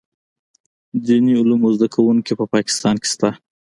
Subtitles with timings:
[1.05, 3.29] دیني علومو زده کوونکي په پاکستان کې شته.